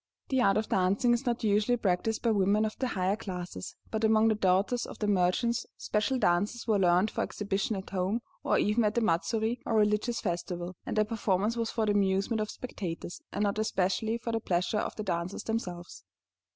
[0.29, 4.03] The art of dancing is not usually practiced by women of the higher classes, but
[4.03, 8.57] among the daughters of the merchants special dances were learned for exhibition at home, or
[8.57, 12.49] even at the matsuri or religious festival, and their performance was for the amusement of
[12.49, 16.03] spectators, and not especially for the pleasure of the dancers themselves.